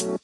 [0.00, 0.16] Welcome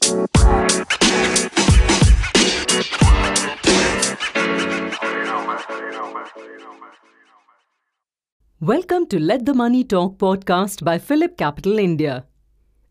[9.08, 12.24] to Let the Money Talk podcast by PhillipCapital India,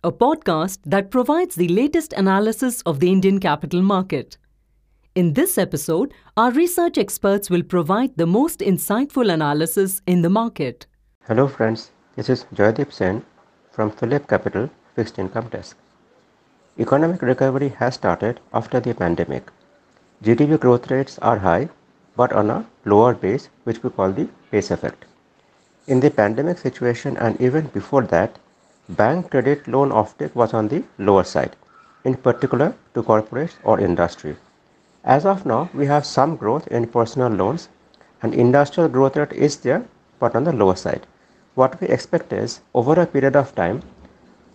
[0.03, 4.37] a podcast that provides the latest analysis of the Indian capital market.
[5.15, 10.85] In this episode, our research experts will provide the most insightful analysis in the market.
[11.23, 13.25] Hello friends, this is Joydeep Sen
[13.71, 15.75] from PhillipCapital Fixed Income Desk.
[16.77, 19.49] Economic recovery has started after the pandemic.
[20.21, 21.69] GDP growth rates are high
[22.17, 25.05] but on a lower base which we call the base effect.
[25.87, 28.37] In the pandemic situation and even before that,
[28.89, 31.55] bank credit loan offtake was on the lower side,
[32.03, 34.35] in particular to corporates or industry.
[35.05, 37.69] As of now, we have some growth in personal loans
[38.21, 39.85] and industrial growth rate is there
[40.19, 41.07] but on the lower side.
[41.53, 43.81] What we expect is over a period of time,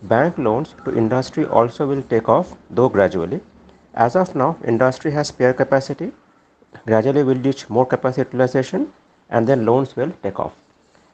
[0.03, 3.41] bank loans to industry also will take off though gradually.
[3.95, 6.13] As of now, industry has spare capacity,
[6.87, 8.93] gradually will reach more capacity utilization
[9.29, 10.55] and then loans will take off.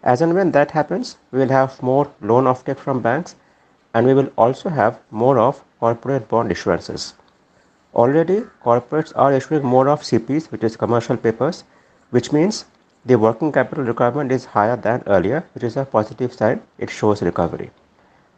[0.02, 3.34] As and when that happens, we will have more loan offtake from banks
[3.94, 7.14] and we will also have more of corporate bond issuances.
[7.94, 11.64] Already, corporates are issuing more of CPs, which is commercial papers,
[12.10, 12.66] which means
[13.06, 16.60] the working capital requirement is higher than earlier, which is a positive sign.
[16.78, 17.70] It shows recovery.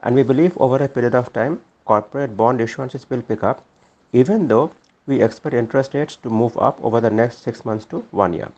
[0.02, 3.64] And we believe over a period of time, corporate bond issuances will pick up,
[4.12, 4.70] even though
[5.06, 8.52] we expect interest rates to move up over the next six months to one year.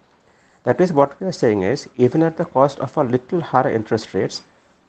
[0.64, 3.70] That is what we are saying is even at the cost of a little higher
[3.70, 4.42] interest rates,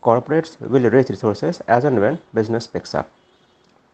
[0.03, 3.09] corporates will raise resources as and when business picks up.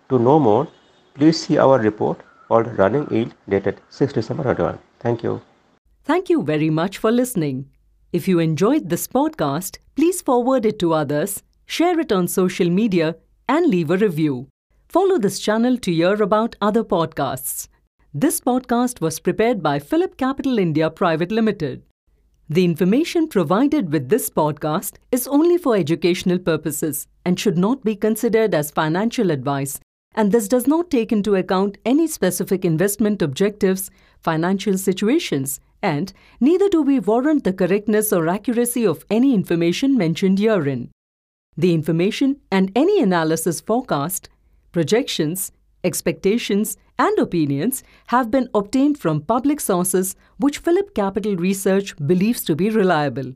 [0.10, 0.68] To know more,
[1.14, 4.80] please see our report called Running Yield dated 6 December 21.
[5.00, 5.42] Thank you.
[6.06, 7.70] Thank you very much for listening.
[8.14, 13.16] If you enjoyed this podcast, please forward it to others, share it on social media,
[13.48, 14.48] and leave a review.
[14.90, 17.68] Follow this channel to hear about other podcasts.
[18.14, 21.84] This podcast was prepared by PhillipCapital India Private Limited.
[22.50, 27.96] The information provided with this podcast is only for educational purposes and should not be
[27.96, 29.82] considered as financial advice,
[30.16, 33.92] and this does not take into account any specific investment objectives,
[34.22, 40.40] financial situations, and neither do we warrant the correctness or accuracy of any information mentioned
[40.40, 40.90] herein.
[41.58, 44.30] The information and any analysis forecast,
[44.72, 45.52] projections,
[45.84, 52.70] expectations, and opinions have been obtained from public sources which PhillipCapital Research believes to be
[52.70, 53.34] reliable.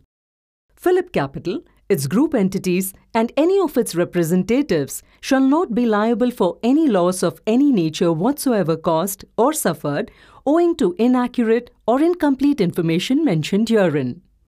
[0.79, 6.87] PhillipCapital, its group entities, and any of its representatives shall not be liable for any
[6.87, 10.11] loss of any nature whatsoever caused or suffered
[10.45, 14.21] owing to inaccurate or incomplete information mentioned herein.